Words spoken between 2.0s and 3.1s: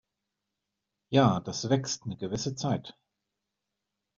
'ne gewisse Zeit.